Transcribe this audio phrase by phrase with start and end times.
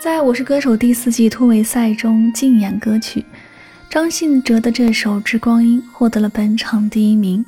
[0.00, 3.24] 在我是歌手第四季突围赛中竞演歌曲，
[3.88, 7.44] 张信哲的这首《致光阴》获得了本场第一名。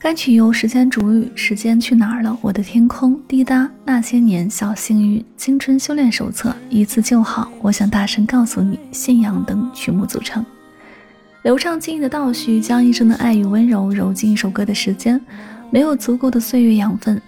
[0.00, 10.44] 该曲由时间主语、时间去哪儿了、我的天空、滴答、那些年、小幸运、青春修炼手册、一次就好、我想大声告诉你、信仰等曲目组成。
[11.48, 15.18] 流畅轻盈的倒叙，将一生的爱与温柔揉进一首歌的时间。
[15.70, 17.18] 没有足够的岁月养分，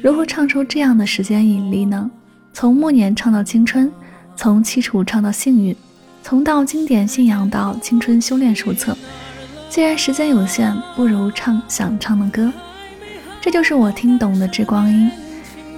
[0.00, 2.10] 如何唱出这样的时间引力呢？
[2.54, 3.92] 从暮年唱到青春。
[4.34, 5.76] 从凄楚唱到幸运，
[6.22, 8.96] 从到经典信仰到青春修炼手册。
[9.68, 12.50] 既然时间有限，不如唱想唱的歌。
[13.42, 15.06] 这就是我听懂的《致光阴》。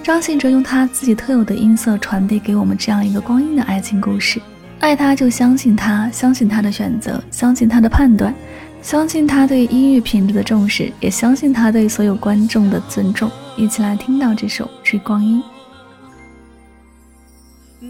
[0.01, 4.41] 张信哲用他自己特有的音色传递给我们这样一个光阴的爱情故事：
[4.79, 8.33] 爱他就相信他，相信他的选择，相信他的判断，
[8.81, 13.29] 相信他对音乐品质的重视，也相信他对所有观众的尊重。
[13.57, 15.43] 一起来听到这首《追光阴》。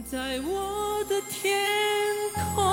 [0.09, 1.55] 在我的天
[2.55, 2.63] 空，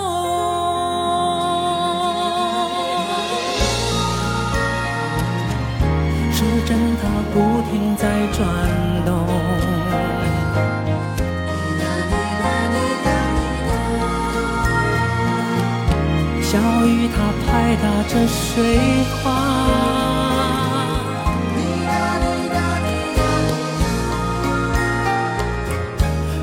[6.32, 8.46] 时针它不停在转
[9.04, 9.25] 动，
[16.88, 18.78] 雨它拍打着水
[19.22, 19.24] 花。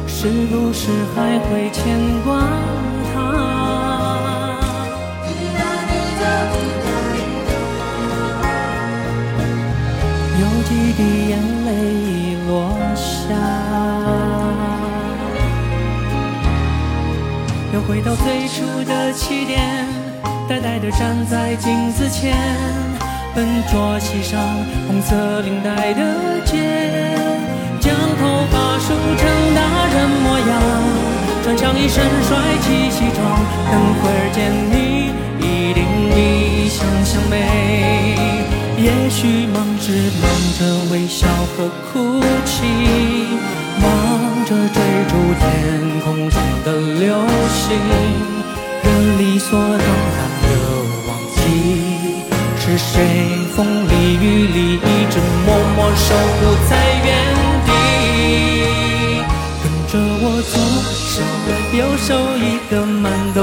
[0.07, 2.27] 是不是还会牵挂
[3.13, 3.15] 他？
[10.39, 11.31] 有几滴眼
[11.65, 12.07] 泪已
[12.47, 12.51] 落
[12.95, 13.35] 下，
[17.73, 18.55] 又回到最初
[18.85, 19.85] 的起点，
[20.53, 22.37] 呆呆地站在镜子前，
[23.33, 24.39] 笨拙系上
[24.85, 25.99] 红色领带的
[26.45, 27.17] 结。
[27.79, 30.51] 将头发梳成大人模样，
[31.43, 33.19] 穿上一身帅气西装，
[33.71, 35.81] 等会儿见你一定
[36.13, 37.33] 比想象美。
[38.77, 39.89] 也许忙着
[40.21, 40.23] 忙
[40.59, 40.61] 着
[40.93, 41.25] 微笑
[41.57, 42.61] 和哭泣，
[43.81, 43.89] 忙
[44.45, 44.77] 着追
[45.09, 45.41] 逐天
[46.05, 46.67] 空中的
[46.99, 47.09] 流
[47.49, 47.73] 星，
[48.83, 49.87] 人理所当
[52.93, 53.01] 是谁
[53.55, 55.17] 风里雨里一直
[55.47, 56.39] 默默守护
[56.69, 56.71] 在
[57.03, 57.09] 原
[57.65, 57.67] 地？
[59.63, 59.65] 跟。
[59.87, 60.53] 着我左
[60.93, 61.11] 手
[61.75, 63.03] 右手一个慢
[63.33, 63.39] 动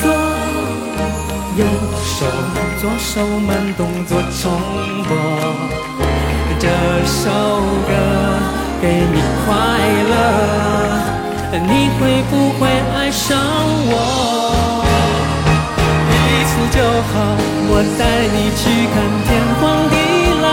[0.00, 0.04] 作，
[1.56, 1.66] 右
[2.04, 2.16] 手
[2.80, 3.10] 左手
[3.40, 4.42] 慢动作重
[5.08, 5.10] 播。
[6.60, 6.68] 这
[7.04, 7.22] 首
[7.88, 7.90] 歌
[8.80, 9.50] 给你快
[10.10, 10.12] 乐，
[11.66, 13.36] 你会不会爱上
[13.90, 13.92] 我？
[16.06, 16.78] 一次就
[17.10, 17.14] 好，
[17.98, 18.00] 带
[18.34, 18.62] 你去
[18.92, 19.28] 看天
[19.60, 19.94] 荒地
[20.42, 20.46] 老，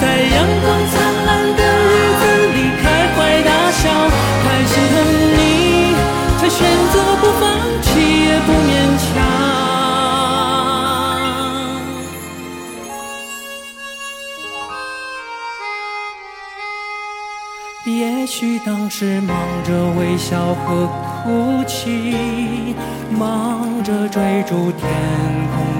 [0.00, 0.02] 在
[0.34, 0.94] 阳光灿
[1.26, 2.22] 烂的日子
[2.54, 2.84] 里开
[3.14, 3.82] 怀大笑。
[4.42, 4.96] 开心的
[5.36, 5.38] 你，
[6.38, 6.58] 才选
[6.92, 7.42] 择不放
[7.82, 7.86] 弃，
[8.26, 9.04] 也不勉强。
[17.86, 19.68] 也许当时忙着
[19.98, 20.86] 微笑和
[21.22, 22.74] 哭泣，
[23.10, 24.88] 忙着追逐天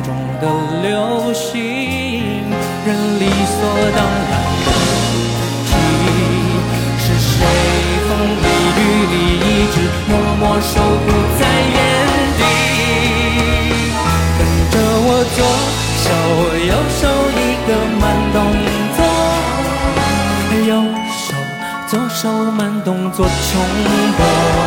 [0.05, 0.45] 中的
[0.83, 1.55] 流星，
[2.85, 2.89] 人
[3.19, 3.57] 理所
[3.97, 4.33] 当然。
[4.65, 4.69] 的
[5.67, 5.73] 起，
[6.99, 7.33] 是谁
[8.07, 8.11] 风
[8.43, 9.43] 里雨里一
[9.73, 9.77] 直
[10.07, 11.07] 默默守护
[11.41, 11.43] 在
[11.73, 11.77] 原
[12.39, 12.43] 地，
[14.39, 14.75] 跟着
[15.07, 15.39] 我左
[16.05, 16.07] 手
[16.67, 18.05] 右手一个慢
[18.35, 18.37] 动
[18.97, 18.99] 作，
[20.67, 20.71] 右
[21.17, 21.25] 手
[21.89, 22.23] 左手
[22.53, 23.31] 慢动作重
[24.19, 24.64] 播。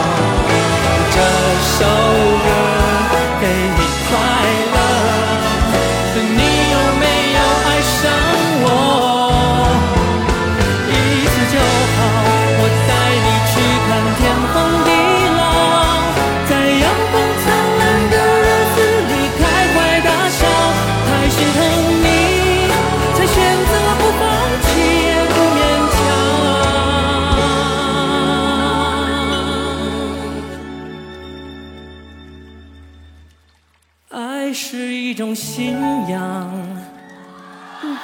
[34.59, 36.51] 是一种信仰，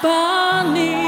[0.04, 1.03] 把你。